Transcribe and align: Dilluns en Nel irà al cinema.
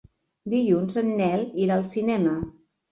Dilluns 0.53 0.97
en 1.03 1.13
Nel 1.21 1.47
irà 1.67 1.79
al 1.81 1.89
cinema. 1.95 2.39